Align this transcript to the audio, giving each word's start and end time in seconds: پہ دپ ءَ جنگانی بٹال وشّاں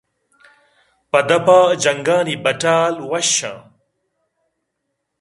پہ 1.09 1.19
دپ 1.27 1.47
ءَ 1.57 1.59
جنگانی 1.83 2.35
بٹال 2.43 2.93
وشّاں 3.11 3.59